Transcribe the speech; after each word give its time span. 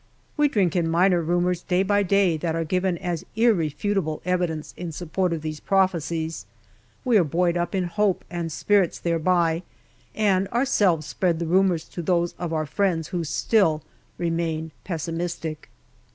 We 0.35 0.47
drink 0.47 0.75
in 0.75 0.89
minor 0.89 1.21
rumours 1.21 1.61
day 1.61 1.83
by 1.83 2.01
day 2.01 2.35
that 2.37 2.55
are 2.55 2.63
given 2.63 2.97
as 2.97 3.23
irrefutable 3.35 4.23
evidence 4.25 4.73
in 4.75 4.91
support 4.91 5.31
of 5.31 5.43
these 5.43 5.59
prophecies; 5.59 6.47
we 7.05 7.19
are 7.19 7.23
buoyed 7.23 7.55
up 7.55 7.75
in 7.75 7.83
hope 7.83 8.25
and 8.27 8.51
spirits 8.51 8.97
thereby, 8.97 9.61
and 10.15 10.47
ourselves 10.47 11.05
spread 11.05 11.37
the 11.37 11.45
rumours 11.45 11.83
to 11.89 12.01
those 12.01 12.33
of 12.39 12.51
our 12.51 12.65
friends 12.65 13.09
who 13.09 13.23
still 13.23 13.83
remain 14.17 14.71
pessimistic. 14.83 15.69